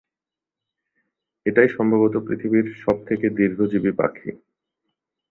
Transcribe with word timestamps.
এটাই 1.45 1.69
সম্ভবত 1.69 2.15
পৃথিবীর 2.27 2.65
সব 2.83 2.97
থেকে 3.05 3.25
দীর্ঘজীবী 3.29 3.91
পাখি। 3.91 4.29